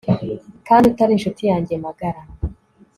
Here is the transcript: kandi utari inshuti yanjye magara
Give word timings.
kandi 0.67 0.83
utari 0.91 1.11
inshuti 1.13 1.41
yanjye 1.51 1.73
magara 1.85 2.21